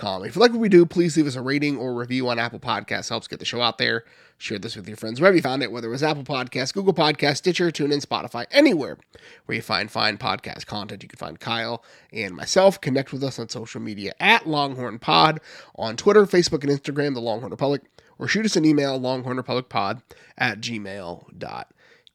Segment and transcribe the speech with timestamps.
[0.00, 2.58] If you like what we do, please leave us a rating or review on Apple
[2.58, 3.08] Podcasts.
[3.08, 4.04] Helps get the show out there.
[4.38, 6.94] Share this with your friends wherever you found it, whether it was Apple Podcasts, Google
[6.94, 8.96] Podcasts, Stitcher, TuneIn, Spotify, anywhere
[9.44, 11.02] where you find fine podcast content.
[11.02, 12.80] You can find Kyle and myself.
[12.80, 15.40] Connect with us on social media at Longhorn Pod
[15.76, 17.82] on Twitter, Facebook, and Instagram, the Longhorn Republic,
[18.18, 20.02] or shoot us an email, longhornrepublicpod
[20.38, 21.64] at gmail.com.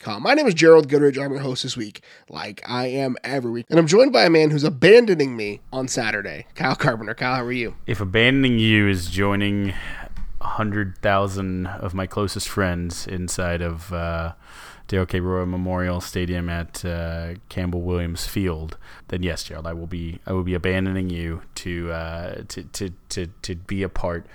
[0.03, 1.17] My name is Gerald Goodridge.
[1.17, 3.65] I'm your host this week, like I am every week.
[3.69, 7.15] And I'm joined by a man who's abandoning me on Saturday, Kyle Carpenter.
[7.15, 7.75] Kyle, how are you?
[7.87, 9.73] If abandoning you is joining
[10.41, 14.33] hundred thousand of my closest friends inside of uh,
[14.87, 15.19] Darrell K.
[15.19, 20.33] Royal Memorial Stadium at uh, Campbell Williams Field, then yes, Gerald, I will be I
[20.33, 24.27] will be abandoning you to uh, to, to to to be a part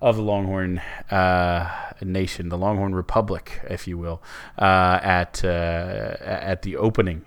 [0.00, 0.78] of the Longhorn
[1.10, 4.22] uh, Nation, the Longhorn Republic, if you will,
[4.58, 7.24] uh, at uh, at the opening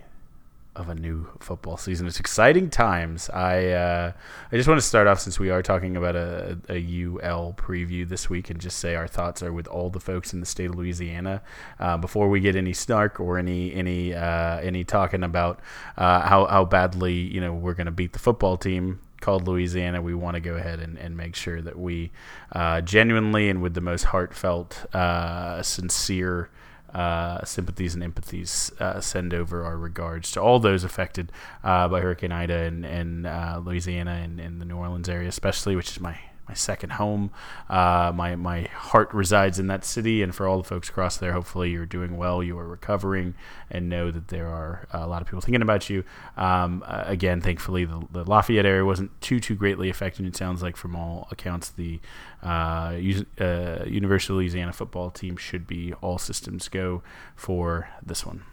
[0.73, 2.07] of a new football season.
[2.07, 3.29] It's exciting times.
[3.29, 4.11] I uh,
[4.51, 8.07] I just want to start off since we are talking about a, a UL preview
[8.07, 10.69] this week and just say our thoughts are with all the folks in the state
[10.69, 11.41] of Louisiana.
[11.79, 15.59] Uh, before we get any snark or any any uh, any talking about
[15.97, 20.01] uh, how how badly you know we're going to beat the football team called Louisiana,
[20.01, 22.11] we want to go ahead and, and make sure that we
[22.51, 26.49] uh, genuinely and with the most heartfelt, uh, sincere
[26.93, 31.31] uh, sympathies and empathies uh, send over our regards to all those affected
[31.63, 35.77] uh, by Hurricane Ida and, and uh, Louisiana and, and, the New Orleans area, especially,
[35.77, 36.19] which is my
[36.51, 37.31] my second home.
[37.69, 41.31] Uh, my my heart resides in that city, and for all the folks across there,
[41.31, 43.35] hopefully you're doing well, you are recovering,
[43.69, 46.03] and know that there are a lot of people thinking about you.
[46.35, 50.25] Um, uh, again, thankfully, the, the, Lafayette area wasn't too too greatly affected.
[50.25, 52.01] It sounds like from all accounts, the
[52.43, 52.97] uh,
[53.39, 57.01] uh, University of Louisiana football team should be all systems go
[57.37, 58.43] for this one.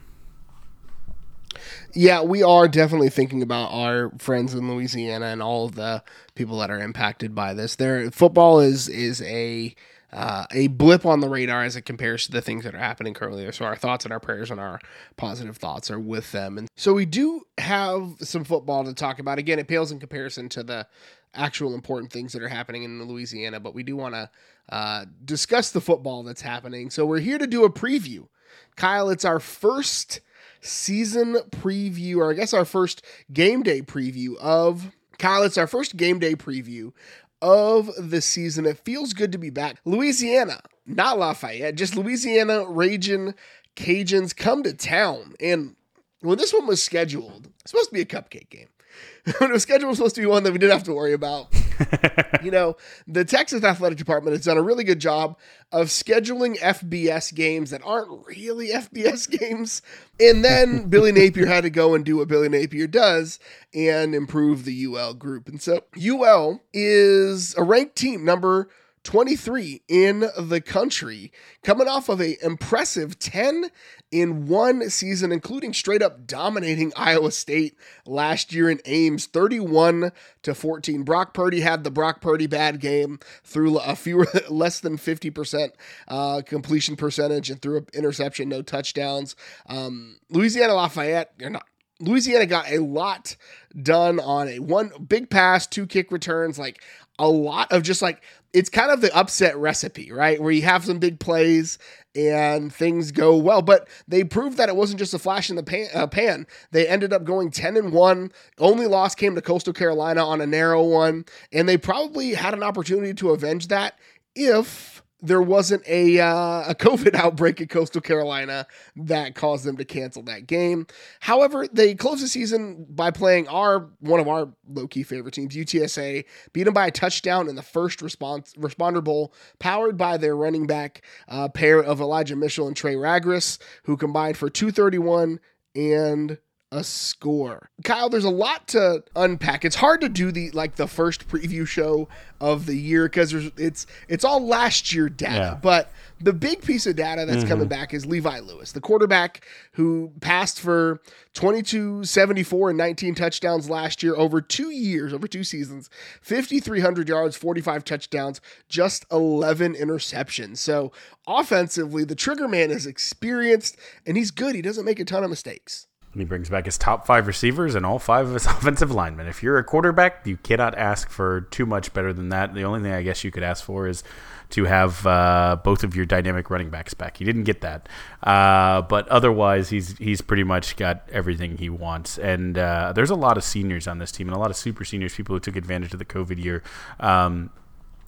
[1.93, 6.03] Yeah, we are definitely thinking about our friends in Louisiana and all of the
[6.35, 7.75] people that are impacted by this.
[7.75, 9.75] There, football is is a
[10.11, 13.13] uh, a blip on the radar as it compares to the things that are happening
[13.13, 13.51] currently.
[13.51, 14.79] So our thoughts and our prayers and our
[15.17, 16.57] positive thoughts are with them.
[16.57, 19.37] And so we do have some football to talk about.
[19.37, 20.87] Again, it pales in comparison to the
[21.35, 24.29] actual important things that are happening in Louisiana, but we do want to
[24.69, 26.89] uh, discuss the football that's happening.
[26.89, 28.27] So we're here to do a preview.
[28.75, 30.21] Kyle, it's our first
[30.61, 35.43] season preview, or I guess our first game day preview of Kyle.
[35.43, 36.93] It's our first game day preview
[37.41, 38.65] of the season.
[38.65, 39.77] It feels good to be back.
[39.85, 43.33] Louisiana, not Lafayette, just Louisiana Raging
[43.75, 45.35] Cajuns come to town.
[45.39, 45.75] And
[46.21, 48.67] when this one was scheduled, it's supposed to be a cupcake game.
[49.37, 51.13] when it was scheduled, was supposed to be one that we didn't have to worry
[51.13, 51.53] about.
[52.43, 52.75] you know,
[53.07, 55.37] the Texas Athletic Department has done a really good job
[55.71, 59.81] of scheduling FBS games that aren't really FBS games.
[60.19, 63.39] And then Billy Napier had to go and do what Billy Napier does
[63.73, 65.47] and improve the UL group.
[65.47, 68.69] And so UL is a ranked team, number
[69.09, 71.31] 23 in the country,
[71.63, 73.71] coming off of a impressive 10
[74.11, 77.75] in one season, including straight up dominating Iowa State
[78.05, 80.11] last year in Ames, 31
[80.43, 81.01] to 14.
[81.01, 85.71] Brock Purdy had the Brock Purdy bad game, threw a fewer less than 50%
[86.07, 89.35] uh, completion percentage and threw an interception, no touchdowns.
[89.65, 91.65] Um, Louisiana Lafayette, you're not
[91.99, 93.35] Louisiana got a lot
[93.81, 96.81] done on a one big pass, two kick returns, like
[97.19, 98.23] a lot of just like
[98.53, 100.41] it's kind of the upset recipe, right?
[100.41, 101.77] Where you have some big plays
[102.15, 105.63] and things go well, but they proved that it wasn't just a flash in the
[105.63, 105.87] pan.
[105.93, 106.47] Uh, pan.
[106.71, 108.31] They ended up going 10 and 1.
[108.57, 112.63] Only loss came to Coastal Carolina on a narrow one, and they probably had an
[112.63, 113.99] opportunity to avenge that
[114.35, 119.85] if there wasn't a uh, a COVID outbreak at Coastal Carolina that caused them to
[119.85, 120.87] cancel that game.
[121.19, 125.55] However, they closed the season by playing our one of our low key favorite teams,
[125.55, 130.35] UTSA, beat them by a touchdown in the first response responder bowl, powered by their
[130.35, 135.39] running back uh, pair of Elijah Mitchell and Trey Ragas, who combined for 231
[135.75, 136.37] and
[136.71, 137.71] a score.
[137.83, 139.65] Kyle, there's a lot to unpack.
[139.65, 142.07] It's hard to do the like the first preview show
[142.39, 145.33] of the year because it's it's all last year data.
[145.33, 145.59] Yeah.
[145.61, 147.47] But the big piece of data that's mm-hmm.
[147.47, 151.01] coming back is Levi Lewis, the quarterback who passed for
[151.33, 155.89] 22 74 and 19 touchdowns last year over 2 years, over 2 seasons.
[156.21, 160.57] 5300 yards, 45 touchdowns, just 11 interceptions.
[160.57, 160.91] So,
[161.25, 164.53] offensively, the trigger man is experienced and he's good.
[164.53, 165.87] He doesn't make a ton of mistakes.
[166.11, 169.27] And he brings back his top five receivers and all five of his offensive linemen.
[169.27, 172.53] If you're a quarterback, you cannot ask for too much better than that.
[172.53, 174.03] The only thing I guess you could ask for is
[174.51, 177.17] to have uh, both of your dynamic running backs back.
[177.17, 177.87] He didn't get that,
[178.23, 182.17] uh, but otherwise, he's he's pretty much got everything he wants.
[182.17, 184.83] And uh, there's a lot of seniors on this team, and a lot of super
[184.83, 186.63] seniors, people who took advantage of the COVID year,
[186.99, 187.51] um,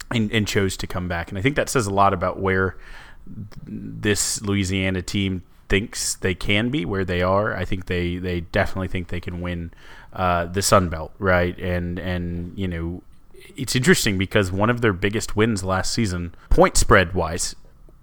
[0.10, 1.30] and, and chose to come back.
[1.30, 2.78] And I think that says a lot about where
[3.28, 7.56] this Louisiana team thinks they can be where they are.
[7.56, 9.72] I think they, they definitely think they can win
[10.12, 11.58] uh, the Sun Belt, right?
[11.58, 13.04] And and you know,
[13.56, 17.56] it's interesting because one of their biggest wins last season, point spread wise,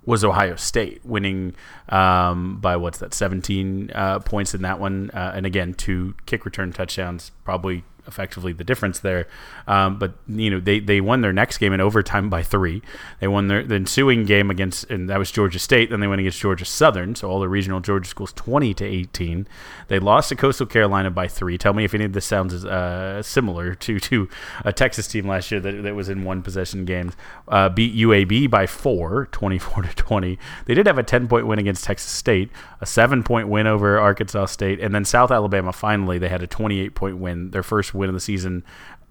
[0.06, 1.54] was Ohio State, winning
[1.90, 6.46] um, by what's that, 17 uh, points in that one, uh, and again two kick
[6.46, 9.28] return touchdowns, probably effectively the difference there.
[9.66, 12.82] Um, but you know they, they won their next game in overtime by three.
[13.20, 15.90] They won their the ensuing game against and that was Georgia State.
[15.90, 17.14] Then they went against Georgia Southern.
[17.14, 19.46] So all the regional Georgia schools twenty to eighteen.
[19.88, 21.58] They lost to Coastal Carolina by three.
[21.58, 24.28] Tell me if any of this sounds uh, similar to to
[24.64, 27.14] a Texas team last year that, that was in one possession games.
[27.46, 30.38] Uh, beat UAB by four, 24 to twenty.
[30.64, 32.50] They did have a ten point win against Texas State,
[32.80, 35.72] a seven point win over Arkansas State, and then South Alabama.
[35.72, 38.64] Finally, they had a twenty eight point win, their first win of the season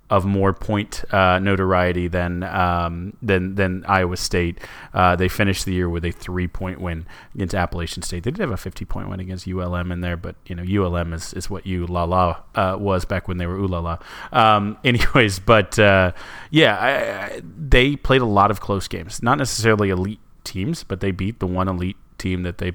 [0.10, 4.60] of more point uh, notoriety than um, than than Iowa State.
[4.94, 7.06] Uh, they finished the year with a three point win
[7.36, 8.24] against Appalachian State.
[8.24, 11.14] They did have a fifty point win against ULM in there, but you know ULM
[11.14, 13.98] is, is what you la la uh, was back when they were ooh la la.
[14.32, 16.14] Um, anyways, but uh,
[16.52, 19.22] yeah, I, I, they played a lot of close games.
[19.22, 22.74] Not necessarily elite teams, but they beat the one elite team that they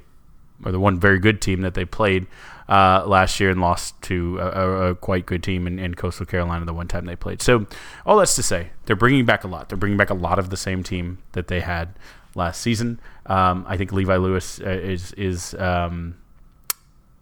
[0.64, 2.26] or the one very good team that they played
[2.72, 6.64] uh, last year and lost to a, a quite good team in, in, Coastal Carolina
[6.64, 7.42] the one time they played.
[7.42, 7.66] So
[8.06, 9.68] all that's to say, they're bringing back a lot.
[9.68, 11.90] They're bringing back a lot of the same team that they had
[12.34, 12.98] last season.
[13.26, 16.16] Um, I think Levi Lewis uh, is is um,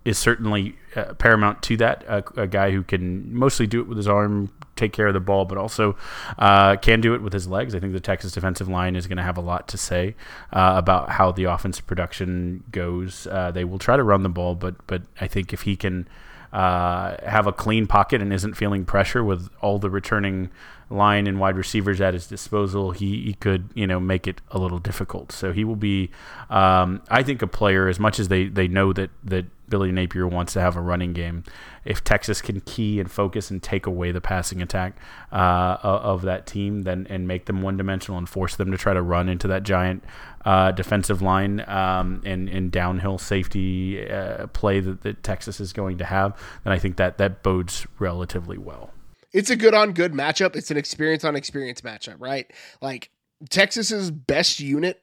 [0.04, 2.04] is certainly uh, paramount to that.
[2.36, 5.44] a guy who can mostly do it with his arm, take care of the ball,
[5.44, 5.96] but also
[6.38, 7.74] uh, can do it with his legs.
[7.74, 10.16] I think the Texas defensive line is going to have a lot to say
[10.52, 13.26] uh, about how the offensive production goes.
[13.26, 16.08] Uh, they will try to run the ball, but but I think if he can
[16.52, 20.50] uh, have a clean pocket and isn't feeling pressure with all the returning
[20.88, 24.58] line and wide receivers at his disposal, he, he could you know make it a
[24.58, 25.30] little difficult.
[25.30, 26.10] So he will be,
[26.48, 30.26] um, I think, a player as much as they, they know that that Billy Napier
[30.26, 31.44] wants to have a running game.
[31.84, 34.96] If Texas can key and focus and take away the passing attack
[35.32, 38.92] uh, of that team, then and make them one dimensional and force them to try
[38.92, 40.04] to run into that giant
[40.44, 45.98] uh, defensive line um, and, and downhill safety uh, play that, that Texas is going
[45.98, 48.90] to have, then I think that that bodes relatively well.
[49.32, 50.56] It's a good on good matchup.
[50.56, 52.52] It's an experience on experience matchup, right?
[52.82, 53.10] Like
[53.48, 55.02] Texas's best unit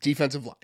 [0.00, 0.54] defensive line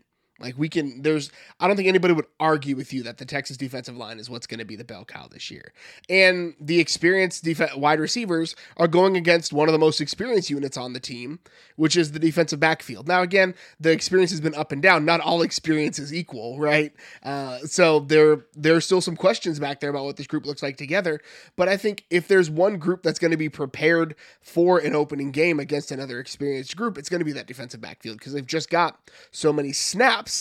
[0.45, 3.57] like we can, there's, I don't think anybody would argue with you that the Texas
[3.57, 5.73] defensive line is what's going to be the bell cow this year.
[6.11, 10.77] And the experienced def- wide receivers are going against one of the most experienced units
[10.77, 11.41] on the team,
[11.77, 13.09] which is the defensive backfield.
[13.09, 15.07] Now, again, the experience has been up and down.
[15.07, 16.93] Not all experience is equal, right?
[17.23, 20.63] Uh, so there, there are still some questions back there about what this group looks
[20.63, 21.21] like together.
[21.57, 25.31] But I think if there's one group that's going to be prepared for an opening
[25.31, 28.69] game against another experienced group, it's going to be that defensive backfield because they've just
[28.69, 30.34] got so many snaps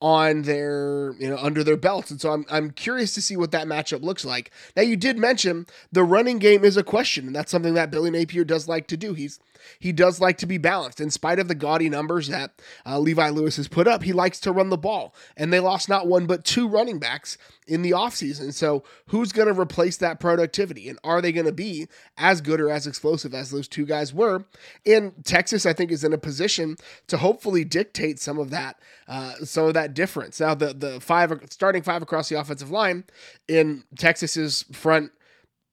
[0.00, 3.50] on their you know under their belts and so I'm I'm curious to see what
[3.52, 4.50] that matchup looks like.
[4.76, 8.10] Now you did mention the running game is a question and that's something that Billy
[8.10, 9.14] Napier does like to do.
[9.14, 9.40] He's
[9.78, 11.00] he does like to be balanced.
[11.00, 14.40] In spite of the gaudy numbers that uh, Levi Lewis has put up, he likes
[14.40, 15.14] to run the ball.
[15.36, 18.52] And they lost not one, but two running backs in the offseason.
[18.52, 20.88] So who's going to replace that productivity?
[20.88, 24.14] And are they going to be as good or as explosive as those two guys
[24.14, 24.44] were?
[24.84, 26.76] And Texas, I think, is in a position
[27.08, 30.40] to hopefully dictate some of that, uh, some of that difference.
[30.40, 33.04] Now, the the five starting five across the offensive line
[33.48, 35.12] in Texas's front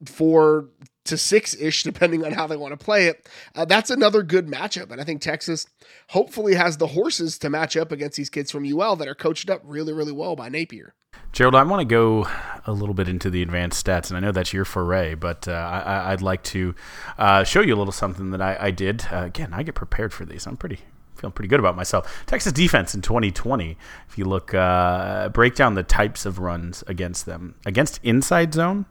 [0.06, 0.70] four
[1.06, 3.28] to six ish, depending on how they want to play it.
[3.56, 4.92] Uh, that's another good matchup.
[4.92, 5.66] And I think Texas
[6.10, 9.50] hopefully has the horses to match up against these kids from UL that are coached
[9.50, 10.94] up really, really well by Napier.
[11.32, 12.28] Gerald, I want to go
[12.66, 15.52] a little bit into the advanced stats, and I know that's your foray, but uh,
[15.52, 16.76] I, would like to
[17.18, 19.06] uh, show you a little something that I, I did.
[19.12, 20.46] Uh, again, I get prepared for these.
[20.46, 20.80] I'm pretty
[21.16, 22.24] feeling pretty good about myself.
[22.26, 23.78] Texas defense in 2020,
[24.10, 27.56] if you look, uh, break down the types of runs against them.
[27.66, 28.86] Against inside zone,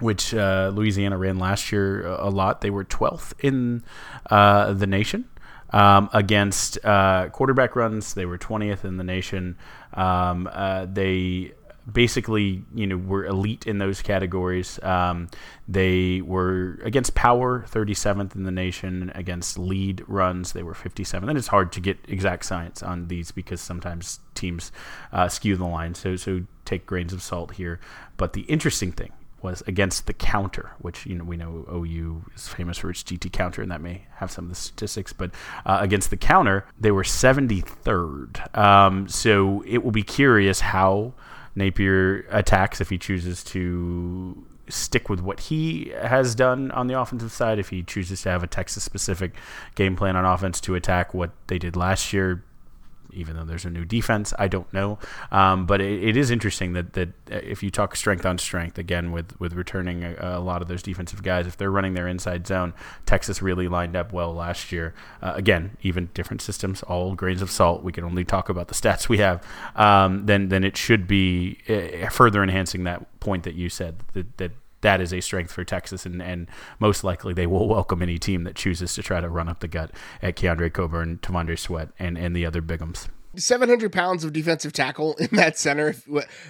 [0.00, 2.60] which uh, Louisiana ran last year a lot.
[2.60, 3.82] They were 12th in
[4.30, 5.28] uh, the nation.
[5.72, 9.56] Um, against uh, quarterback runs, they were 20th in the nation.
[9.94, 11.52] Um, uh, they
[11.90, 14.82] basically, you know, were elite in those categories.
[14.82, 15.28] Um,
[15.68, 19.12] they were against power, 37th in the nation.
[19.14, 21.28] Against lead runs, they were 57th.
[21.28, 24.72] And it's hard to get exact science on these because sometimes teams
[25.12, 25.94] uh, skew the line.
[25.94, 27.80] So, so take grains of salt here.
[28.16, 29.12] But the interesting thing
[29.42, 33.32] was against the counter, which you know we know OU is famous for its GT
[33.32, 35.12] counter, and that may have some of the statistics.
[35.12, 35.30] But
[35.64, 38.56] uh, against the counter, they were 73rd.
[38.56, 41.14] Um, so it will be curious how
[41.54, 47.32] Napier attacks if he chooses to stick with what he has done on the offensive
[47.32, 47.58] side.
[47.58, 49.34] If he chooses to have a Texas specific
[49.74, 52.44] game plan on offense to attack what they did last year,
[53.14, 54.32] even though there's a new defense.
[54.38, 54.98] I don't know,
[55.30, 58.78] um, but it, it is interesting that that uh, if you talk strength on strength
[58.78, 62.08] again with with returning a, a, lot of those defensive guys, if they're running their
[62.08, 62.72] inside zone,
[63.06, 64.94] Texas really lined up well last year.
[65.22, 67.82] Uh, again, even different systems, all grains of salt.
[67.82, 69.44] We can only talk about the stats we have.
[69.76, 74.36] Um, then then it should be uh, further enhancing that point that you said that
[74.38, 74.52] that
[74.82, 78.44] that is a strength for Texas, and, and most likely they will welcome any team
[78.44, 79.90] that chooses to try to run up the gut
[80.22, 83.08] at Keondre Coburn, T'Vondre Sweat, and, and the other Bigums.
[83.36, 85.94] 700 pounds of defensive tackle in that center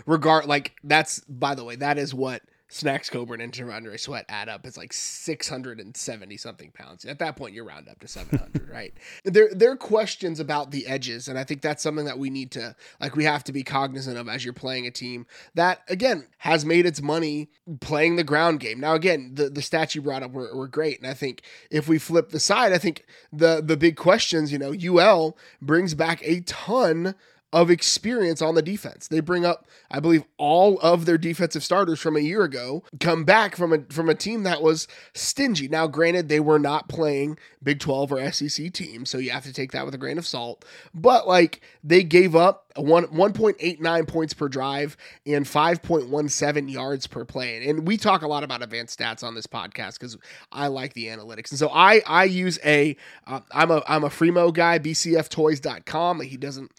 [0.06, 4.48] regard like that's by the way that is what Snacks Coburn and T'Vondre Sweat add
[4.48, 4.64] up.
[4.64, 7.04] It's like 670 something pounds.
[7.04, 8.94] At that point, you round up to 700, right?
[9.24, 12.52] There, there are questions about the edges, and I think that's something that we need
[12.52, 16.28] to, like, we have to be cognizant of as you're playing a team that, again,
[16.38, 17.50] has made its money
[17.80, 18.78] playing the ground game.
[18.78, 21.88] Now, again, the, the stats you brought up were, were great, and I think if
[21.88, 26.20] we flip the side, I think the the big questions, you know, UL brings back
[26.22, 27.16] a ton
[27.52, 29.08] of experience on the defense.
[29.08, 33.24] They bring up, I believe, all of their defensive starters from a year ago, come
[33.24, 35.68] back from a from a team that was stingy.
[35.68, 39.52] Now, granted, they were not playing Big 12 or SEC teams, so you have to
[39.52, 40.64] take that with a grain of salt.
[40.94, 47.68] But like they gave up one 1.89 points per drive and 5.17 yards per play.
[47.68, 50.16] And we talk a lot about advanced stats on this podcast because
[50.52, 51.50] I like the analytics.
[51.50, 56.20] And so I I use a am uh, a I'm a Fremeau guy, bcftoys.com.
[56.20, 56.70] He doesn't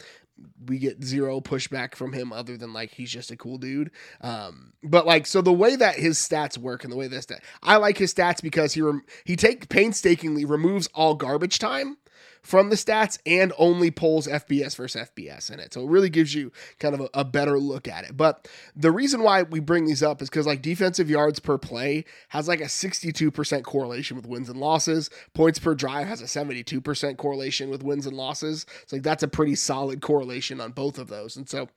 [0.66, 3.92] we get zero pushback from him other than like he's just a cool dude.
[4.22, 7.44] Um, but like so the way that his stats work and the way this that
[7.62, 11.98] I like his stats because he rem- he take painstakingly removes all garbage time
[12.42, 15.74] from the stats and only pulls FBS versus FBS in it.
[15.74, 18.18] So it really gives you kind of a, a better look at it.
[18.18, 22.06] But the reason why we bring these up is because like defensive yards per play
[22.30, 25.10] has like a 62% correlation with wins and losses.
[25.34, 28.66] Points per drive has a 72% correlation with wins and losses.
[28.84, 31.38] It's like that's a pretty solid correlation on both of those.
[31.38, 31.70] And so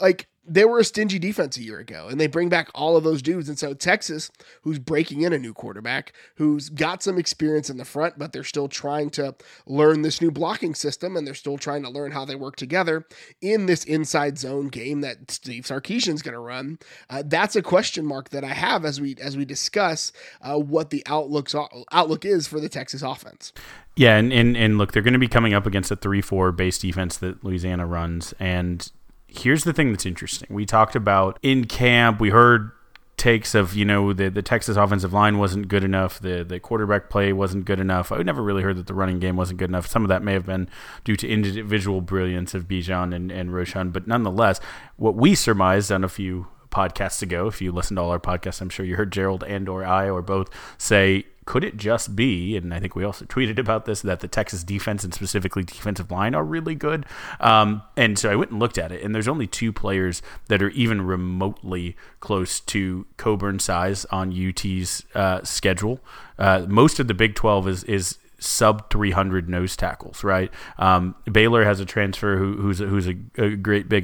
[0.00, 3.04] like they were a stingy defense a year ago, and they bring back all of
[3.04, 3.48] those dudes.
[3.48, 7.84] And so Texas, who's breaking in a new quarterback, who's got some experience in the
[7.84, 11.84] front, but they're still trying to learn this new blocking system, and they're still trying
[11.84, 13.06] to learn how they work together
[13.40, 16.80] in this inside zone game that Steve Sarkisian's going to run.
[17.08, 20.90] Uh, that's a question mark that I have as we as we discuss uh, what
[20.90, 21.54] the outlooks
[21.92, 23.52] outlook is for the Texas offense.
[23.96, 26.52] Yeah, and, and, and look, they're going to be coming up against a 3 4
[26.52, 28.32] base defense that Louisiana runs.
[28.40, 28.90] And
[29.30, 30.48] here's the thing that's interesting.
[30.50, 32.72] We talked about in camp, we heard
[33.20, 37.10] takes of you know the the Texas offensive line wasn't good enough, the the quarterback
[37.10, 38.10] play wasn't good enough.
[38.10, 39.86] I never really heard that the running game wasn't good enough.
[39.86, 40.68] Some of that may have been
[41.04, 44.58] due to individual brilliance of Bijan and and Roschon, but nonetheless,
[44.96, 48.60] what we surmised on a few podcasts ago, if you listen to all our podcasts,
[48.60, 52.56] I'm sure you heard Gerald and or I or both say could it just be,
[52.56, 56.08] and I think we also tweeted about this, that the Texas defense and specifically defensive
[56.08, 57.04] line are really good?
[57.40, 60.62] Um, and so I went and looked at it, and there's only two players that
[60.62, 65.98] are even remotely close to Coburn size on UT's uh, schedule.
[66.38, 70.50] Uh, most of the Big 12 is is sub 300 nose tackles, right?
[70.78, 74.00] Um, Baylor has a transfer who, who's a, who's a, a great big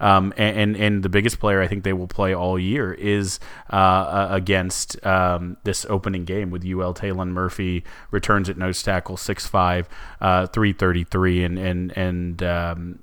[0.00, 3.40] um, and, and, and the biggest player I think they will play all year is
[3.70, 6.94] uh, against um, this opening game with UL.
[6.94, 9.86] Tayland Humphrey returns at nose tackle 6'5",
[10.20, 12.98] uh, 333, and and and um,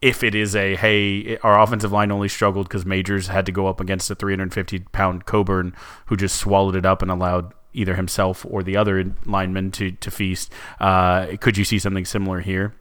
[0.00, 3.66] if it is a hey, our offensive line only struggled because Majors had to go
[3.66, 5.74] up against a 350 pound Coburn
[6.06, 10.10] who just swallowed it up and allowed either himself or the other lineman to to
[10.10, 10.52] feast.
[10.80, 12.74] Uh, could you see something similar here?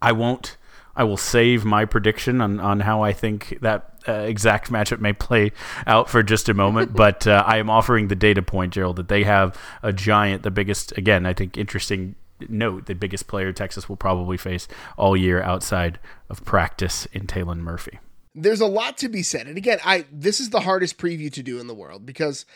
[0.00, 0.56] I won't.
[0.96, 5.12] I will save my prediction on, on how I think that uh, exact matchup may
[5.12, 5.52] play
[5.86, 6.92] out for just a moment.
[6.94, 10.50] but uh, I am offering the data point, Gerald, that they have a giant, the
[10.50, 12.16] biggest, again, I think interesting
[12.48, 14.66] note, the biggest player Texas will probably face
[14.96, 18.00] all year outside of practice in Tayland Humphrey.
[18.34, 19.48] There's a lot to be said.
[19.48, 22.46] And again, I this is the hardest preview to do in the world because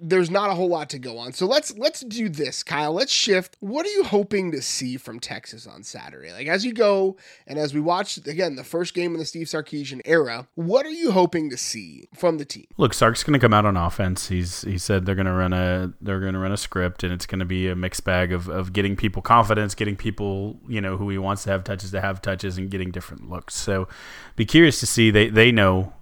[0.00, 1.32] there's not a whole lot to go on.
[1.32, 2.92] So let's let's do this, Kyle.
[2.92, 3.56] Let's shift.
[3.60, 6.32] What are you hoping to see from Texas on Saturday?
[6.32, 7.16] Like as you go
[7.46, 10.90] and as we watch again the first game in the Steve Sarkisian era, what are
[10.90, 12.66] you hoping to see from the team?
[12.78, 14.28] Look, Sark's going to come out on offense.
[14.28, 17.12] He's he said they're going to run a they're going to run a script, and
[17.12, 20.80] it's going to be a mixed bag of of getting people confidence, getting people you
[20.80, 23.54] know who he wants to have touches to have touches, and getting different looks.
[23.54, 23.88] So,
[24.36, 25.10] be curious to see.
[25.10, 25.92] They they know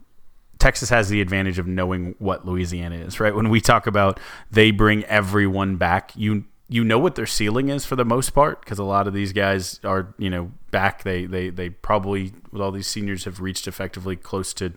[0.59, 3.35] Texas has the advantage of knowing what Louisiana is, right?
[3.35, 4.19] When we talk about
[4.50, 8.61] they bring everyone back, you you know what their ceiling is for the most part
[8.61, 11.03] because a lot of these guys are you know back.
[11.03, 14.75] They they they probably with all these seniors have reached effectively close to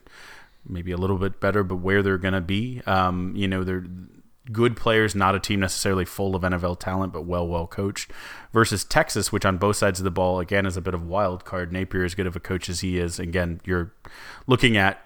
[0.67, 3.85] maybe a little bit better, but where they're to be, um, you know, they're
[4.51, 8.11] good players, not a team necessarily full of NFL talent, but well, well coached.
[8.51, 11.45] Versus Texas, which on both sides of the ball again is a bit of wild
[11.45, 11.71] card.
[11.71, 13.19] Napier as good of a coach as he is.
[13.19, 13.93] Again, you're
[14.47, 14.99] looking at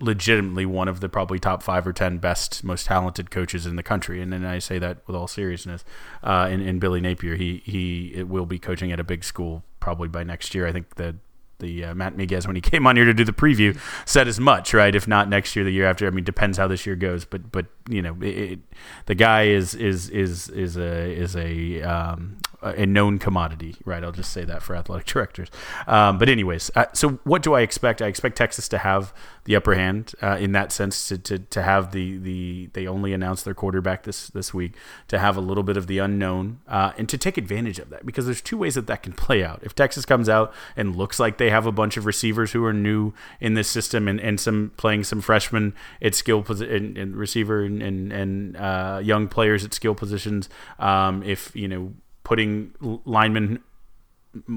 [0.00, 3.82] legitimately one of the probably top five or ten best, most talented coaches in the
[3.82, 5.84] country, and, and I say that with all seriousness.
[6.22, 10.24] Uh, in, Billy Napier, he he will be coaching at a big school probably by
[10.24, 10.66] next year.
[10.66, 11.16] I think the
[11.58, 14.40] the uh, Matt Miguez when he came on here to do the preview said as
[14.40, 14.94] much, right?
[14.94, 16.06] If not next year, the year after.
[16.06, 18.58] I mean, depends how this year goes, but but you know, it, it,
[19.06, 24.02] the guy is is is is a is a um, a known commodity, right?
[24.02, 25.48] I'll just say that for athletic directors.
[25.86, 28.02] Um, but anyways, uh, so what do I expect?
[28.02, 29.12] I expect Texas to have
[29.44, 31.08] the upper hand uh, in that sense.
[31.08, 34.74] To, to, to have the the they only announced their quarterback this this week
[35.08, 38.04] to have a little bit of the unknown uh, and to take advantage of that
[38.04, 39.60] because there's two ways that that can play out.
[39.62, 42.72] If Texas comes out and looks like they have a bunch of receivers who are
[42.72, 47.62] new in this system and, and some playing some freshmen at skill position and, receiver
[47.64, 50.48] and and, and uh, young players at skill positions,
[50.78, 51.92] um, if you know
[52.30, 52.70] putting
[53.04, 53.58] linemen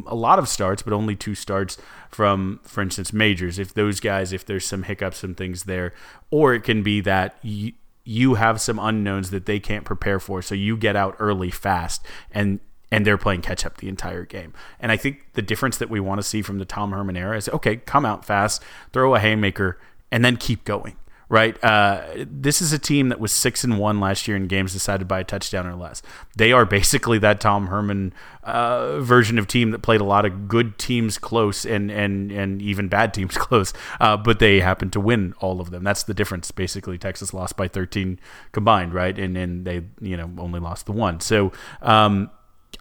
[0.05, 1.75] a lot of starts, but only two starts
[2.11, 3.57] from, for instance, majors.
[3.57, 5.91] If those guys, if there's some hiccups and things there,
[6.29, 7.71] or it can be that you,
[8.03, 12.05] you have some unknowns that they can't prepare for, so you get out early fast
[12.31, 12.59] and
[12.91, 14.53] and they're playing catch up the entire game.
[14.79, 17.35] And I think the difference that we want to see from the Tom Herman era
[17.35, 18.61] is okay, come out fast,
[18.91, 19.79] throw a haymaker,
[20.11, 20.95] and then keep going
[21.29, 21.61] right?
[21.63, 25.07] Uh, this is a team that was six and one last year in games decided
[25.07, 26.01] by a touchdown or less.
[26.35, 28.13] They are basically that Tom Herman
[28.43, 32.61] uh, version of team that played a lot of good teams close and and and
[32.61, 35.83] even bad teams close, uh, but they happened to win all of them.
[35.83, 36.51] That's the difference.
[36.51, 38.19] Basically, Texas lost by 13
[38.51, 39.17] combined, right?
[39.17, 41.19] And and they you know only lost the one.
[41.19, 41.51] So.
[41.81, 42.31] Um,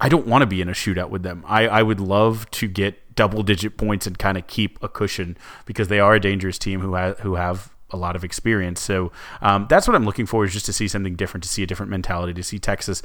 [0.01, 1.45] I don't want to be in a shootout with them.
[1.47, 5.37] I, I would love to get double digit points and kind of keep a cushion
[5.67, 8.81] because they are a dangerous team who have who have a lot of experience.
[8.81, 11.63] So um, that's what I'm looking for is just to see something different, to see
[11.63, 13.03] a different mentality, to see Texas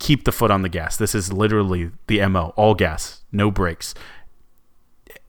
[0.00, 0.96] keep the foot on the gas.
[0.96, 3.94] This is literally the mo, all gas, no brakes.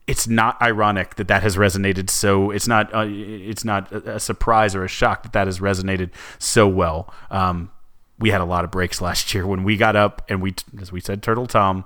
[0.07, 2.49] It's not ironic that that has resonated so.
[2.49, 2.93] It's not.
[2.93, 6.09] Uh, it's not a surprise or a shock that that has resonated
[6.39, 7.13] so well.
[7.29, 7.71] Um,
[8.17, 10.91] we had a lot of breaks last year when we got up and we, as
[10.91, 11.85] we said, Turtle Tom.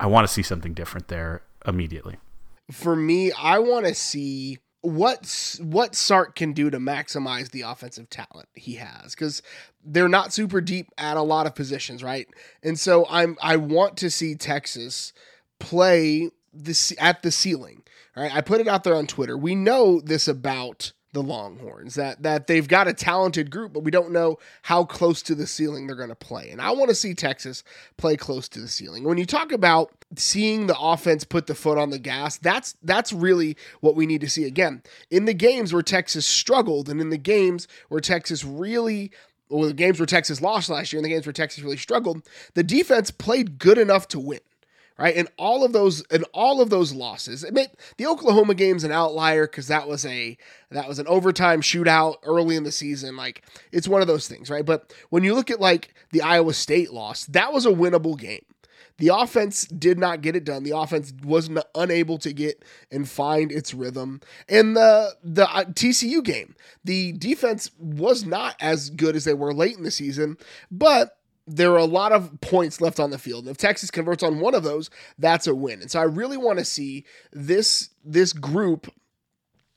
[0.00, 2.16] I want to see something different there immediately.
[2.72, 8.08] For me, I want to see what what Sark can do to maximize the offensive
[8.08, 9.42] talent he has because
[9.84, 12.26] they're not super deep at a lot of positions, right?
[12.62, 15.12] And so I'm I want to see Texas
[15.58, 17.82] play this at the ceiling.
[18.16, 18.34] Right?
[18.34, 19.36] I put it out there on Twitter.
[19.36, 23.90] We know this about the Longhorns that that they've got a talented group, but we
[23.90, 26.50] don't know how close to the ceiling they're going to play.
[26.50, 27.64] And I want to see Texas
[27.96, 29.04] play close to the ceiling.
[29.04, 33.12] When you talk about seeing the offense put the foot on the gas, that's that's
[33.12, 34.82] really what we need to see again.
[35.10, 39.10] In the games where Texas struggled and in the games where Texas really
[39.48, 42.22] or the games where Texas lost last year and the games where Texas really struggled,
[42.54, 44.40] the defense played good enough to win
[45.00, 45.16] right?
[45.16, 47.40] And all of those and all of those losses.
[47.40, 50.36] The Oklahoma game's an outlier because that was a
[50.70, 53.16] that was an overtime shootout early in the season.
[53.16, 54.64] Like it's one of those things, right?
[54.64, 58.44] But when you look at like the Iowa State loss, that was a winnable game.
[58.98, 60.62] The offense did not get it done.
[60.62, 64.20] The offense was unable to get and find its rhythm.
[64.46, 69.54] And the the uh, TCU game, the defense was not as good as they were
[69.54, 70.36] late in the season,
[70.70, 71.16] but
[71.50, 73.48] there are a lot of points left on the field.
[73.48, 75.82] If Texas converts on one of those, that's a win.
[75.82, 78.92] And so I really want to see this this group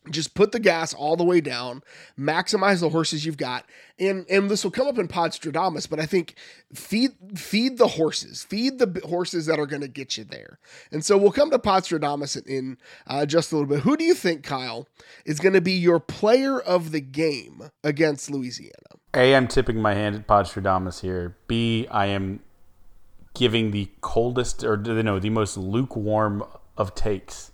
[0.09, 1.81] just put the gas all the way down,
[2.19, 3.65] maximize the horses you've got,
[3.97, 6.35] and and this will come up in Podstradamus, but I think
[6.73, 10.59] feed feed the horses, feed the horses that are going to get you there.
[10.91, 13.79] And so we'll come to Podstradamus in, in uh, just a little bit.
[13.83, 14.87] Who do you think, Kyle,
[15.25, 18.99] is going to be your player of the game against Louisiana?
[19.15, 21.37] A, I'm tipping my hand at Podstradamus here.
[21.47, 22.39] B, I am
[23.33, 26.43] giving the coldest or no, the most lukewarm
[26.77, 27.51] of takes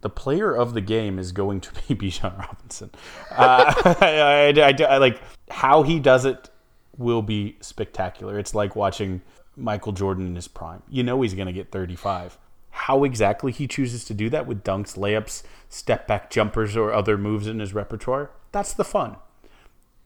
[0.00, 2.90] the player of the game is going to be Bijan Robinson.
[3.30, 6.50] Uh, I, I, I, I, like how he does it
[6.96, 8.38] will be spectacular.
[8.38, 9.22] It's like watching
[9.56, 10.82] Michael Jordan in his prime.
[10.88, 12.38] You know he's going to get 35.
[12.70, 17.18] How exactly he chooses to do that with dunks, layups, step back jumpers, or other
[17.18, 19.16] moves in his repertoire, that's the fun.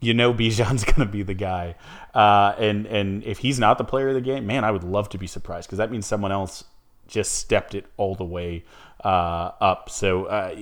[0.05, 1.77] You know Bijan's going to be the guy.
[2.15, 5.09] Uh, and, and if he's not the player of the game, man, I would love
[5.11, 6.65] to be surprised because that means someone else
[7.07, 8.65] just stepped it all the way
[9.05, 9.91] uh, up.
[9.91, 10.55] So uh,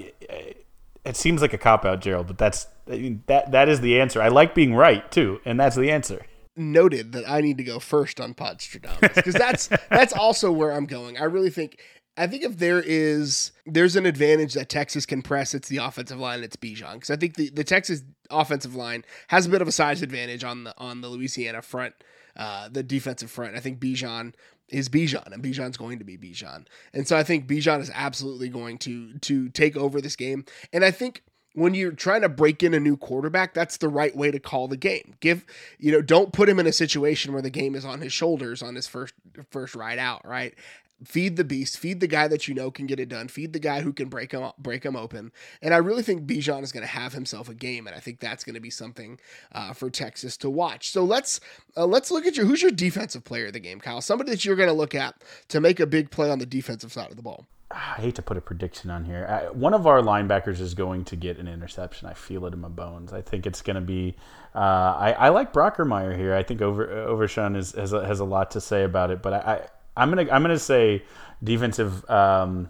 [1.04, 4.20] it seems like a cop out, Gerald, but that's that that is the answer.
[4.20, 6.24] I like being right too, and that's the answer
[6.56, 10.86] noted that I need to go first on Podstradamus because that's that's also where I'm
[10.86, 11.18] going.
[11.18, 11.80] I really think
[12.16, 16.18] I think if there is there's an advantage that Texas can press, it's the offensive
[16.18, 16.42] line.
[16.42, 19.72] It's Bijan because I think the, the Texas offensive line has a bit of a
[19.72, 21.94] size advantage on the on the Louisiana front,
[22.36, 23.56] uh, the defensive front.
[23.56, 24.34] I think Bijan
[24.68, 28.50] is Bijan, and Bijan's going to be Bijan, and so I think Bijan is absolutely
[28.50, 30.44] going to to take over this game.
[30.72, 31.22] And I think
[31.54, 34.68] when you're trying to break in a new quarterback, that's the right way to call
[34.68, 35.14] the game.
[35.20, 35.44] Give,
[35.78, 38.62] you know, don't put him in a situation where the game is on his shoulders
[38.62, 39.14] on his first
[39.50, 40.54] first ride out, right?
[41.04, 43.58] Feed the beast, feed the guy that you know can get it done, feed the
[43.58, 45.32] guy who can break him break him open.
[45.60, 48.20] And I really think Bijan is going to have himself a game, and I think
[48.20, 49.18] that's going to be something
[49.52, 50.90] uh, for Texas to watch.
[50.90, 51.40] So let's
[51.76, 54.00] uh, let's look at your who's your defensive player of the game, Kyle.
[54.00, 56.92] Somebody that you're going to look at to make a big play on the defensive
[56.92, 57.46] side of the ball.
[57.72, 59.26] I hate to put a prediction on here.
[59.28, 62.08] I, one of our linebackers is going to get an interception.
[62.08, 63.12] I feel it in my bones.
[63.12, 64.14] I think it's going to be.
[64.54, 66.34] Uh, I, I like Brockermeyer here.
[66.34, 69.22] I think over Overshown is, has a, has a lot to say about it.
[69.22, 71.02] But I, I am gonna I'm gonna say
[71.42, 72.08] defensive.
[72.10, 72.68] Um,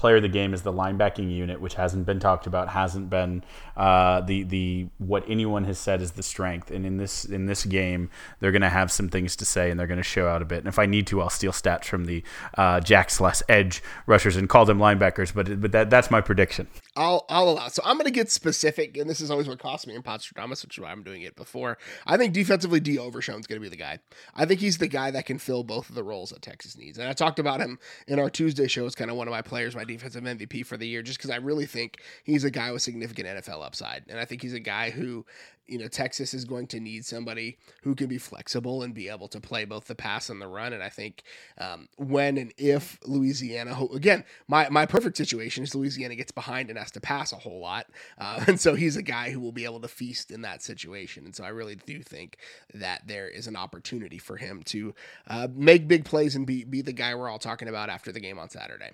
[0.00, 3.44] player of the game is the linebacking unit, which hasn't been talked about, hasn't been
[3.76, 6.70] uh, the the what anyone has said is the strength.
[6.70, 8.08] And in this in this game,
[8.40, 10.46] they're going to have some things to say, and they're going to show out a
[10.46, 10.60] bit.
[10.60, 12.24] And if I need to, I'll steal stats from the
[12.56, 15.34] uh, Jack slash edge rushers and call them linebackers.
[15.34, 16.66] But but that that's my prediction.
[16.96, 17.68] I'll I'll allow.
[17.68, 20.62] So I'm going to get specific, and this is always what costs me in Podstradamus,
[20.64, 21.78] which is why I'm doing it before.
[22.06, 24.00] I think defensively, D Overshown's going to be the guy.
[24.34, 26.98] I think he's the guy that can fill both of the roles that Texas needs.
[26.98, 29.42] And I talked about him in our Tuesday show as kind of one of my
[29.42, 32.72] players, my defensive MVP for the year, just because I really think he's a guy
[32.72, 34.04] with significant NFL upside.
[34.08, 35.24] And I think he's a guy who
[35.70, 39.28] you know, Texas is going to need somebody who can be flexible and be able
[39.28, 40.72] to play both the pass and the run.
[40.72, 41.22] And I think
[41.58, 46.78] um, when and if Louisiana, again, my, my perfect situation is Louisiana gets behind and
[46.78, 47.86] has to pass a whole lot.
[48.18, 51.24] Uh, and so he's a guy who will be able to feast in that situation.
[51.24, 52.36] And so I really do think
[52.74, 54.94] that there is an opportunity for him to
[55.28, 58.20] uh, make big plays and be, be the guy we're all talking about after the
[58.20, 58.90] game on Saturday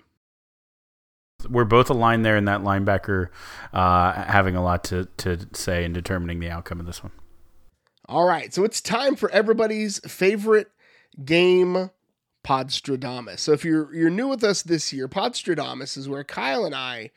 [1.49, 3.29] we're both aligned there in that linebacker
[3.73, 7.11] uh, having a lot to, to say in determining the outcome of this one.
[8.09, 10.71] All right, so it's time for everybody's favorite
[11.23, 11.91] game,
[12.43, 13.39] Podstradamus.
[13.39, 17.11] So if you're you're new with us this year, Podstradamus is where Kyle and I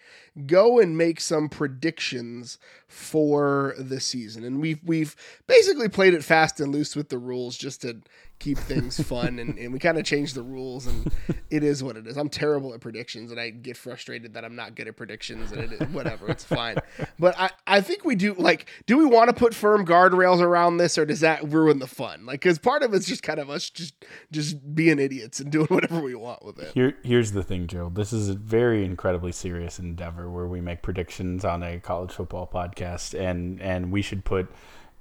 [0.47, 5.15] go and make some predictions for the season, and we've we've
[5.47, 8.01] basically played it fast and loose with the rules just to
[8.41, 11.13] keep things fun and, and we kind of change the rules and
[11.51, 12.17] it is what it is.
[12.17, 15.61] I'm terrible at predictions and I get frustrated that I'm not good at predictions and
[15.61, 16.77] it is whatever, it's fine.
[17.19, 20.79] But I, I think we do like do we want to put firm guardrails around
[20.79, 22.27] this or does that ruin the fun?
[22.27, 23.95] Like cuz part of it's just kind of us just
[24.33, 26.73] just being idiots and doing whatever we want with it.
[26.73, 27.93] Here here's the thing, Joe.
[27.95, 32.51] This is a very incredibly serious endeavor where we make predictions on a college football
[32.53, 34.49] podcast and and we should put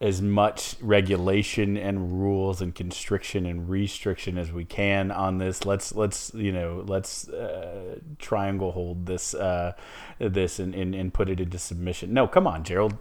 [0.02, 5.66] as much regulation and rules and constriction and restriction as we can on this.
[5.66, 9.74] Let's let's you know let's uh, triangle hold this uh,
[10.20, 12.14] this and, and and put it into submission.
[12.14, 12.98] No, come on, Gerald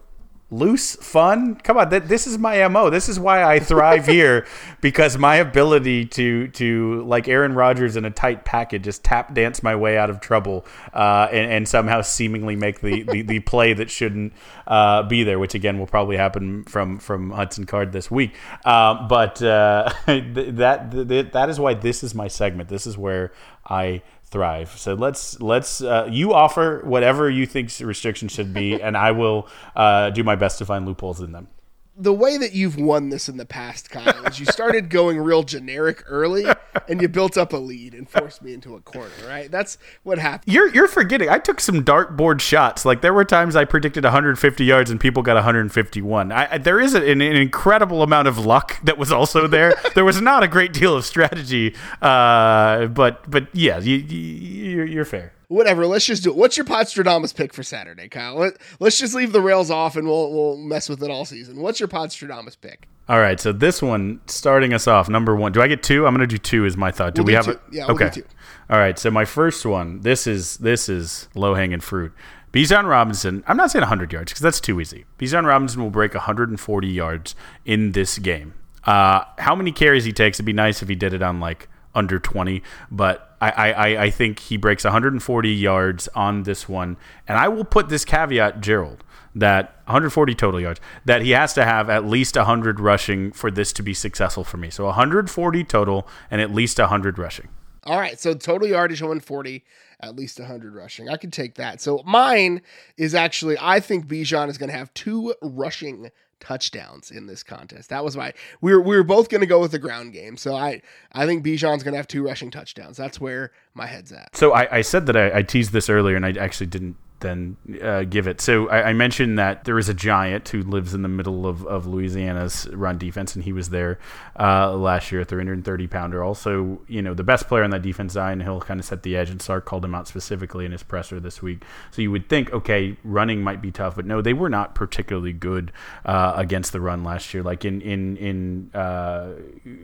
[0.51, 1.57] loose fun.
[1.57, 4.47] Come on th- this is my mo this is why i thrive here
[4.81, 9.63] because my ability to to like aaron rodgers in a tight package just tap dance
[9.63, 13.75] my way out of trouble uh, and, and, somehow seemingly make the, the, the play
[13.75, 14.33] that shouldn't
[14.67, 18.35] uh, be there which again will probably happen from from hudson card this week.
[18.65, 22.69] Uh, but uh, that, that that is why this is my segment.
[22.69, 23.33] This is where
[23.71, 24.71] i thrive.
[24.79, 29.49] So let's let's uh, you offer whatever you think restrictions should be, and I will
[29.75, 31.49] uh, do my best to find loopholes in them
[31.99, 35.43] the way that you've won this in the past, Kyle, is you started going real
[35.43, 36.47] generic early,
[36.89, 39.11] and you built up a lead and forced me into a corner.
[39.27, 39.51] Right?
[39.51, 40.53] That's what happened.
[40.53, 41.29] You're you're forgetting.
[41.29, 42.85] I took some dartboard shots.
[42.85, 46.33] Like there were times I predicted 150 yards and people got 151.
[46.33, 49.75] I, there is an, an, incredible amount of luck that was also there.
[49.95, 55.05] there was not a great deal of strategy, uh, but but yeah, you, you, you're
[55.05, 55.87] fair whatever.
[55.87, 56.37] Let's just do it.
[56.37, 58.37] What's your Podstradamus pick for Saturday, Kyle?
[58.37, 61.61] Let, us just leave the rails off and we'll we'll mess with it all season.
[61.61, 62.89] What's your Podstradamus pick?
[63.09, 65.53] All right, so this one starting us off, number one.
[65.53, 66.07] Do I get two?
[66.07, 66.67] I'm going to do two.
[66.67, 67.15] Is my thought.
[67.15, 67.53] Do we'll we have two.
[67.53, 67.87] a yeah?
[67.87, 68.23] We'll okay.
[68.71, 70.03] All right, so my first one.
[70.03, 72.13] This is this is low hanging fruit.
[72.53, 73.45] Bijan Robinson.
[73.47, 75.05] I'm not saying 100 yards because that's too easy.
[75.19, 77.35] Bijan Robinson will break 140 yards
[77.67, 78.55] in this game.
[78.85, 80.37] Uh, how many carries he takes?
[80.37, 84.11] It'd be nice if he did it on like under 20, but I, I, I
[84.11, 86.97] think he breaks 140 yards on this one.
[87.27, 91.65] And I will put this caveat, Gerald, that 140 total yards, that he has to
[91.65, 94.71] have at least 100 rushing for this to be successful for me.
[94.71, 97.49] So 140 total and at least 100 rushing.
[97.85, 99.65] All right, so total yardage 140,
[100.01, 101.09] at least 100 rushing.
[101.09, 101.81] I can take that.
[101.81, 102.61] So mine
[102.97, 107.91] is actually, I think Bijan is going to have two rushing touchdowns in this contest.
[107.91, 110.37] That was my we were we were both going to go with the ground game.
[110.37, 112.97] So I I think Bijan's going to have two rushing touchdowns.
[112.97, 114.37] That's where my head's at.
[114.37, 117.57] So I, I said that I, I teased this earlier, and I actually didn't then
[117.83, 118.41] uh, give it.
[118.41, 121.67] So I, I, mentioned that there is a giant who lives in the middle of,
[121.67, 123.99] of Louisiana's run defense, and he was there
[124.39, 126.23] uh, last year, 330 pounder.
[126.23, 129.17] Also, you know, the best player on that defense, Zi'Yon Hill, kind of set the
[129.17, 131.65] edge, and Sark called him out specifically in his presser this week.
[131.91, 135.33] So you would think, okay, running might be tough, but no, they were not particularly
[135.33, 135.73] good
[136.05, 137.43] uh, against the run last year.
[137.43, 139.33] Like in in in uh,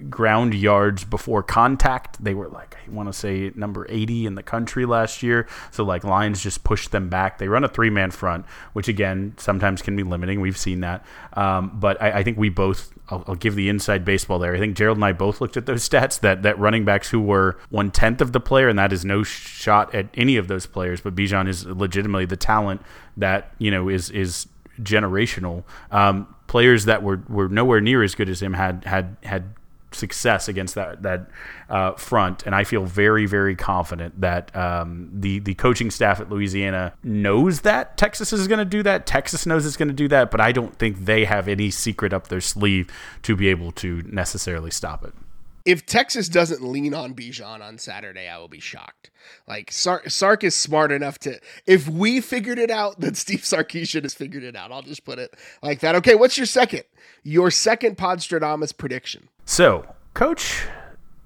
[0.09, 4.43] ground yards before contact, they were like I want to say number 80 in the
[4.43, 5.49] country last year.
[5.71, 9.35] So like Lions just pushed them back They run a three man front, which again
[9.37, 10.41] sometimes can be limiting.
[10.41, 11.05] We've seen that.
[11.35, 12.93] Um, but I, I, think we both.
[13.09, 14.55] I'll, I'll, give the inside baseball there.
[14.55, 17.21] I think Gerald and I both looked at those stats that that running backs who
[17.21, 20.67] were one tenth of the player, and that is no shot at any of those
[20.67, 21.01] players.
[21.01, 22.83] But Bijan is legitimately the talent
[23.17, 24.47] that you know is is
[24.81, 25.65] generational.
[25.91, 29.55] Um, players that were, were nowhere near as good as him had had had
[29.95, 31.29] success against that that
[31.69, 36.31] uh, front, and I feel very very confident that um, the the coaching staff at
[36.31, 39.07] Louisiana knows that Texas is going to do that.
[39.07, 42.13] Texas knows it's going to do that, but I don't think they have any secret
[42.13, 42.91] up their sleeve
[43.23, 45.15] to be able to necessarily stop it.
[45.65, 49.11] If Texas doesn't lean on Bijan on Saturday, I will be shocked.
[49.49, 51.41] Like Sark, Sark is smart enough to.
[51.67, 54.73] If we figured it out, then Steve Sarkisian has figured it out.
[54.73, 55.95] I'll just put it like that.
[55.97, 56.83] Okay, what's your second?
[57.23, 59.29] Your second Podstradamus prediction.
[59.47, 60.67] So, Coach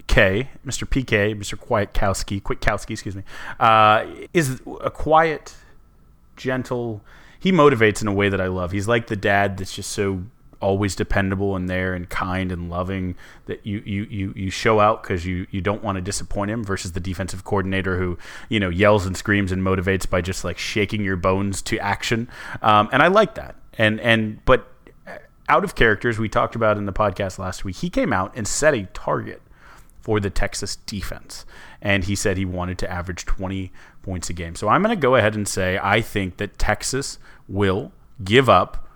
[0.07, 0.87] K, Mr.
[0.87, 1.55] PK, Mr.
[1.55, 3.23] Kwiatkowski, Kwiatkowski, excuse me,
[3.59, 5.53] uh, is a quiet,
[6.35, 7.01] gentle.
[7.39, 8.71] He motivates in a way that I love.
[8.71, 10.23] He's like the dad that's just so
[10.61, 15.01] always dependable and there and kind and loving that you you you, you show out
[15.01, 18.17] because you you don't want to disappoint him versus the defensive coordinator who
[18.49, 22.27] you know yells and screams and motivates by just like shaking your bones to action
[22.61, 24.69] um, and I like that and and but
[25.49, 28.47] out of characters we talked about in the podcast last week, he came out and
[28.47, 29.41] set a target
[29.99, 31.45] for the Texas defense.
[31.81, 33.71] And he said he wanted to average 20
[34.03, 34.55] points a game.
[34.55, 37.17] So I'm going to go ahead and say I think that Texas
[37.47, 37.91] will
[38.23, 38.87] give up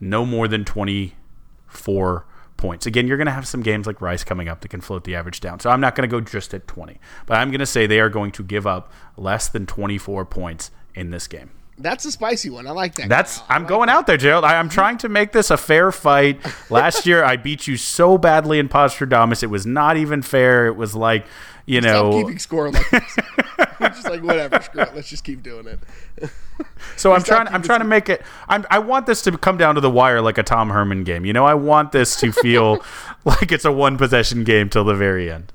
[0.00, 2.86] no more than 24 points.
[2.86, 5.14] Again, you're going to have some games like Rice coming up that can float the
[5.14, 5.60] average down.
[5.60, 6.98] So I'm not going to go just at 20.
[7.26, 10.70] But I'm going to say they are going to give up less than 24 points
[10.94, 11.50] in this game.
[11.78, 12.66] That's a spicy one.
[12.66, 13.08] I like that.
[13.08, 13.96] That's I'm like going that.
[13.96, 14.44] out there, Gerald.
[14.44, 16.40] I, am trying to make this a fair fight.
[16.70, 19.42] Last year, I beat you so badly in Podstradamus.
[19.42, 20.66] It was not even fair.
[20.66, 21.26] It was like,
[21.66, 23.16] you know, Stop keeping score like this.
[23.80, 24.60] just like whatever.
[24.62, 24.94] Screw it.
[24.94, 26.30] Let's just keep doing it.
[26.96, 27.48] so I'm trying.
[27.48, 28.22] I'm trying to make it.
[28.48, 31.24] I'm, I want this to come down to the wire like a Tom Herman game.
[31.24, 32.82] You know, I want this to feel
[33.24, 35.52] like it's a one possession game till the very end.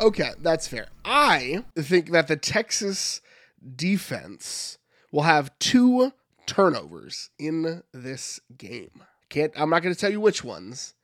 [0.00, 0.86] Okay, that's fair.
[1.04, 3.20] I think that the Texas
[3.76, 4.77] defense
[5.12, 6.12] will have two
[6.46, 9.02] turnovers in this game.
[9.28, 10.94] Can't I'm not going to tell you which ones.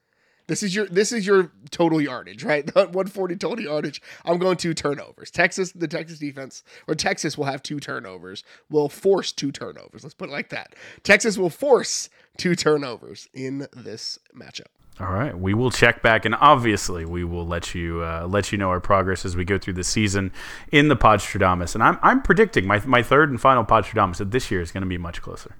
[0.46, 2.64] This is your this is your total yardage, right?
[2.74, 4.02] 140 total yardage.
[4.24, 5.30] I'm going two turnovers.
[5.30, 8.44] Texas, the Texas defense or Texas will have two turnovers.
[8.70, 10.02] Will force two turnovers.
[10.02, 10.74] Let's put it like that.
[11.02, 14.66] Texas will force two turnovers in this matchup.
[15.00, 18.58] All right, we will check back, and obviously, we will let you uh, let you
[18.58, 20.30] know our progress as we go through the season
[20.70, 21.74] in the Podstradamus.
[21.74, 24.82] And I'm I'm predicting my my third and final Podstradamus that this year is going
[24.82, 25.56] to be much closer.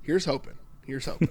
[0.00, 0.54] Here's hoping.
[0.86, 1.28] Here's hoping.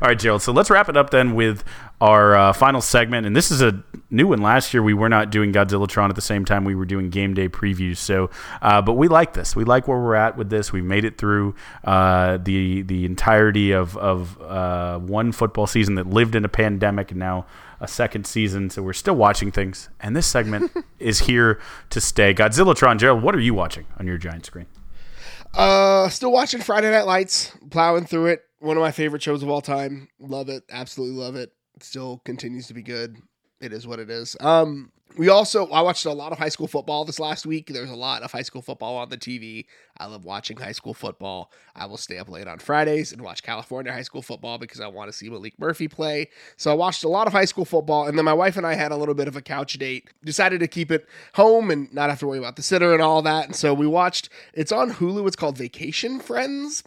[0.00, 0.42] All right, Gerald.
[0.42, 1.64] So let's wrap it up then with
[2.00, 3.26] our uh, final segment.
[3.26, 4.40] And this is a new one.
[4.40, 7.34] Last year we were not doing Godzillatron at the same time we were doing game
[7.34, 7.98] day previews.
[7.98, 8.30] So,
[8.62, 9.54] uh, but we like this.
[9.54, 10.72] We like where we're at with this.
[10.72, 11.54] We made it through
[11.84, 17.10] uh, the the entirety of of uh, one football season that lived in a pandemic,
[17.10, 17.46] and now
[17.80, 18.70] a second season.
[18.70, 19.90] So we're still watching things.
[20.00, 22.32] And this segment is here to stay.
[22.32, 23.22] Godzillatron, Gerald.
[23.22, 24.66] What are you watching on your giant screen?
[25.54, 28.45] Uh, still watching Friday Night Lights, plowing through it.
[28.58, 30.08] One of my favorite shows of all time.
[30.18, 31.52] Love it, absolutely love it.
[31.80, 33.16] still continues to be good.
[33.60, 34.36] It is what it is.
[34.40, 37.68] Um, we also I watched a lot of high school football this last week.
[37.68, 39.64] There's a lot of high school football on the TV.
[39.96, 41.50] I love watching high school football.
[41.74, 44.88] I will stay up late on Fridays and watch California high school football because I
[44.88, 46.28] want to see Maalik Murphy play.
[46.56, 48.74] So I watched a lot of high school football, and then my wife and I
[48.74, 50.10] had a little bit of a couch date.
[50.22, 53.22] Decided to keep it home and not have to worry about the sitter and all
[53.22, 53.46] that.
[53.46, 54.28] And so we watched.
[54.52, 55.26] It's on Hulu.
[55.26, 56.84] It's called Vacation Friends,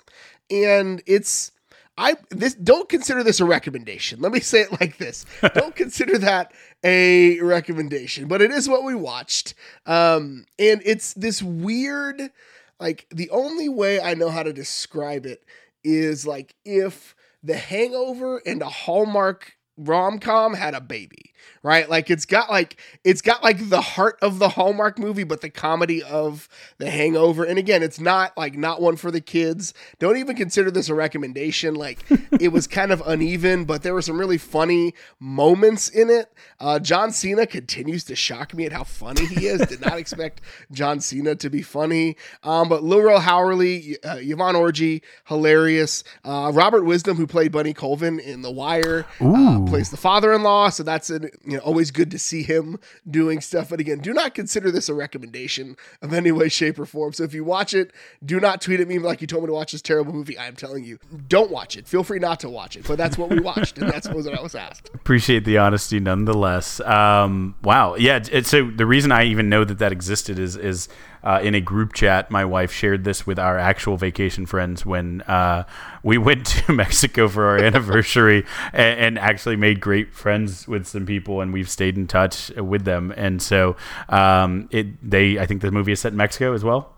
[0.52, 1.52] and it's
[2.00, 4.22] I this don't consider this a recommendation.
[4.22, 8.86] Let me say it like this: don't consider that a recommendation, but it is what
[8.86, 9.54] we watched,
[9.86, 12.32] um, and it's this weird.
[12.80, 15.44] Like the only way I know how to describe it
[15.84, 21.90] is like if The Hangover and a Hallmark rom com had a baby, right?
[21.90, 25.50] Like it's got like it's got like the heart of the Hallmark movie, but the
[25.50, 27.44] comedy of The Hangover.
[27.44, 29.74] And again, it's not like not one for the kids.
[30.00, 31.76] Don't even consider this a recommendation.
[31.76, 32.00] Like
[32.40, 36.32] it was kind of uneven, but there were some really funny moments in it.
[36.60, 39.66] Uh, John Cena continues to shock me at how funny he is.
[39.68, 40.42] Did not expect
[40.72, 42.18] John Cena to be funny.
[42.44, 46.04] Um, but Lil Rel Howery, uh, Yvonne Orji, hilarious.
[46.24, 50.70] Uh, Robert Wisdom, who played Bunny Colvin in The Wire, uh, plays the father-in-law.
[50.70, 53.70] So that's an, you know always good to see him doing stuff.
[53.70, 57.14] But again, do not consider this a recommendation of any way, shape, or form.
[57.14, 57.92] So if you watch it,
[58.24, 60.38] do not tweet at me like you told me to watch this terrible movie.
[60.38, 61.88] I am telling you, don't watch it.
[61.88, 62.88] Feel free not to watch it.
[62.88, 64.90] But that's what we watched, and that's what I was asked.
[64.94, 66.80] Appreciate the honesty, nonetheless.
[66.82, 68.24] Um, wow, yeah.
[68.32, 70.90] It, so the reason I even know that that existed is is
[71.24, 72.30] uh, in a group chat.
[72.32, 75.64] My wife shared this with our actual vacation friends when uh,
[76.04, 81.06] we went to Mexico for our anniversary and, and, actually made great friends with some
[81.06, 83.14] people, and we've stayed in touch with them.
[83.18, 83.76] And so
[84.08, 86.94] um, it they I think the movie is set in Mexico as well.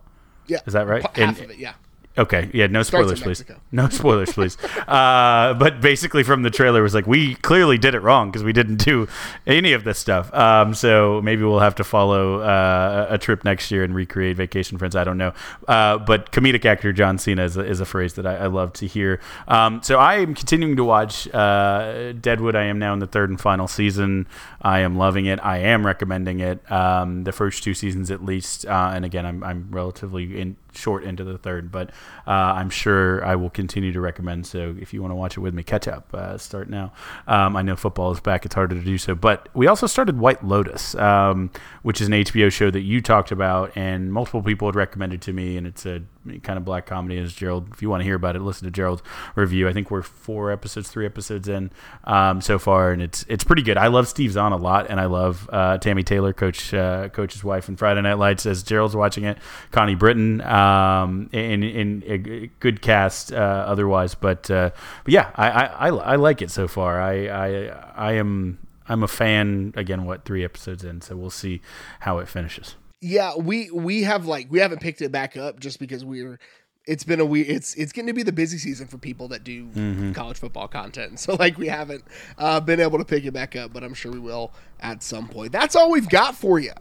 [0.47, 1.01] Yeah, is that right?
[1.01, 1.73] Half and, of it, yeah.
[2.17, 3.43] Okay, yeah, no spoilers, please.
[3.71, 4.57] No spoilers, please.
[4.87, 8.51] uh, but basically, from the trailer, was like we clearly did it wrong because we
[8.51, 9.07] didn't do
[9.47, 10.33] any of this stuff.
[10.33, 14.77] Um, so maybe we'll have to follow uh, a trip next year and recreate Vacation
[14.77, 14.93] Friends.
[14.93, 15.33] I don't know.
[15.69, 18.73] Uh, but comedic actor John Cena is a, is a phrase that I, I love
[18.73, 19.21] to hear.
[19.47, 22.57] Um, so I am continuing to watch uh, Deadwood.
[22.57, 24.27] I am now in the third and final season.
[24.61, 25.39] I am loving it.
[25.43, 26.71] I am recommending it.
[26.71, 28.65] Um, the first two seasons at least.
[28.65, 31.89] Uh, and again, I'm I'm relatively in short into the third, but
[32.27, 34.45] uh, I'm sure I will continue to recommend.
[34.45, 36.13] So if you want to watch it with me, catch up.
[36.13, 36.93] Uh, start now.
[37.27, 39.15] Um, I know football is back; it's harder to do so.
[39.15, 41.49] But we also started White Lotus, um,
[41.81, 45.33] which is an HBO show that you talked about, and multiple people had recommended to
[45.33, 46.03] me, and it's a
[46.43, 47.17] kind of black comedy.
[47.17, 49.01] As Gerald, if you want to hear about it, listen to Gerald's
[49.35, 49.67] review.
[49.67, 51.71] I think we're four episodes, three episodes in
[52.03, 53.77] um, so far, and it's it's pretty good.
[53.77, 57.43] I love Steve Zahn a lot, and I love uh, Tami Taylor, coach uh, coach's
[57.43, 58.45] wife in Friday Night Lights.
[58.45, 59.37] As Gerald's watching it,
[59.71, 62.17] Connie Britton um, in in a
[62.59, 64.15] good cast uh, otherwise.
[64.15, 64.71] But uh,
[65.03, 67.01] but yeah, I, I, I like it so far.
[67.01, 67.49] I I
[67.95, 69.73] I am I'm a fan.
[69.75, 71.61] Again, what three episodes in, so we'll see
[72.01, 72.75] how it finishes.
[73.01, 76.39] Yeah, we we have like we haven't picked it back up just because we're
[76.87, 79.43] it's been a weird it's it's getting to be the busy season for people that
[79.43, 80.11] do mm-hmm.
[80.13, 82.03] college football content so like we haven't
[82.39, 85.27] uh, been able to pick it back up but i'm sure we will at some
[85.27, 86.73] point that's all we've got for you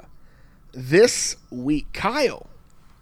[0.72, 2.46] this week kyle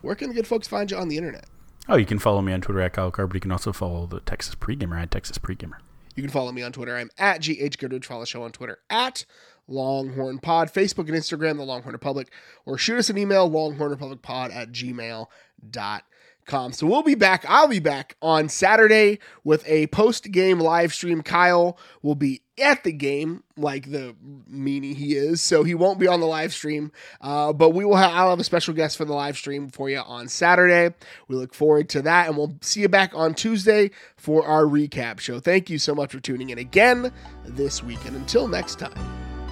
[0.01, 1.47] where can the good folks find you on the internet?
[1.89, 4.07] Oh, you can follow me on Twitter at Kyle Carr, but you can also follow
[4.07, 5.79] the Texas Pregamer at Texas Pregamer.
[6.19, 6.97] You can follow me on Twitter.
[6.97, 8.05] I'm at GH Goodridge.
[8.05, 9.25] Follow the show on Twitter at
[9.69, 12.33] Longhorn Pod, Facebook and Instagram, The Longhorn Republic,
[12.67, 16.73] or shoot us an email, longhornrepublicpod at gmail.com.
[16.73, 17.45] So we'll be back.
[17.49, 21.23] I'll be back on Saturday with a post game live stream.
[21.23, 24.15] Kyle will be at the game, like the
[24.51, 26.93] meanie he is, so he won't be on the live stream.
[27.21, 29.89] Uh, but we will have I'll have a special guest for the live stream for
[29.89, 30.95] you on Saturday.
[31.29, 35.21] We look forward to that, and we'll see you back on Tuesday for our recap
[35.21, 35.41] show.
[35.41, 37.13] Thank you so much for tuning in again
[37.45, 38.93] this week, and until next time,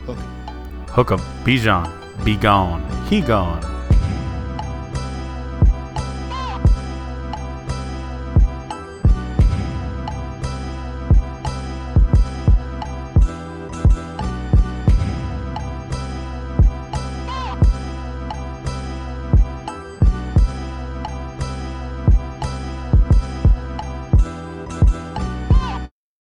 [0.07, 0.87] hook 'em.
[0.89, 1.19] Hook 'em.
[1.45, 2.25] Bijan.
[2.25, 2.83] Be gone.
[3.09, 3.86] He gone.